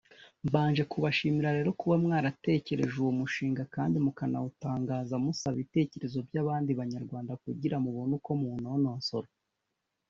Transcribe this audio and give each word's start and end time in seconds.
Mbanje 0.47 0.83
kubashimira 0.91 1.49
rero 1.57 1.69
kuba 1.79 1.95
mwaratekereje 2.03 2.95
uwo 3.03 3.11
mushinga 3.19 3.63
kandi 3.75 3.95
mukanawutangaza 4.05 5.15
musaba 5.23 5.55
ibitekerezo 5.57 6.17
by’abandi 6.27 6.71
banyarwanda 6.79 7.31
kugirango 7.43 7.85
mubone 7.89 8.13
uko 8.19 8.29
mwawunonosora 8.39 9.27